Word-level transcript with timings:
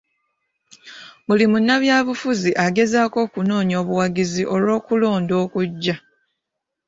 Buli 1.27 1.45
munnabyabufuzi 1.51 2.51
agezaako 2.65 3.17
okunoonya 3.25 3.75
obuwagizi 3.83 4.43
olw'okulonda 4.55 5.33
okujja. 5.43 5.95